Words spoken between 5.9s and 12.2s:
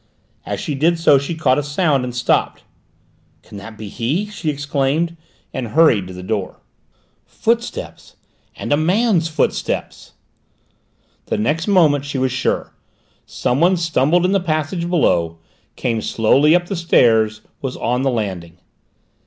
to the door. "Footsteps and a man's footsteps!" The next moment she